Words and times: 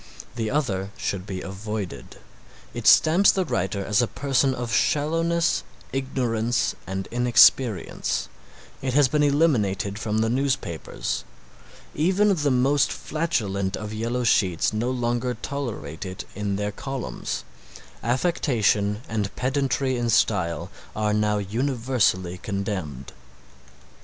The 0.35 0.49
other 0.49 0.89
should 0.97 1.27
be 1.27 1.41
avoided. 1.41 2.17
It 2.73 2.87
stamps 2.87 3.29
the 3.31 3.45
writer 3.45 3.85
as 3.85 4.01
a 4.01 4.07
person 4.07 4.55
of 4.55 4.73
shallowness, 4.73 5.61
ignorance 5.93 6.73
and 6.87 7.07
inexperience. 7.11 8.27
It 8.81 8.95
has 8.95 9.07
been 9.07 9.21
eliminated 9.21 9.99
from 9.99 10.17
the 10.17 10.27
newspapers. 10.31 11.23
Even 11.93 12.33
the 12.33 12.49
most 12.49 12.91
flatulent 12.91 13.77
of 13.77 13.93
yellow 13.93 14.23
sheets 14.23 14.73
no 14.73 14.89
longer 14.89 15.35
tolerate 15.35 16.03
it 16.03 16.25
in 16.33 16.55
their 16.55 16.71
columns. 16.71 17.43
Affectation 18.01 19.03
and 19.07 19.35
pedantry 19.35 19.97
in 19.97 20.09
style 20.09 20.71
are 20.95 21.13
now 21.13 21.37
universally 21.37 22.39
condemned. 22.39 23.13